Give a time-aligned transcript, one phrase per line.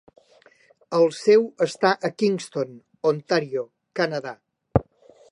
[0.99, 2.73] El seu està a Kingston,
[3.09, 3.65] Ontario,
[4.01, 4.33] Canadà.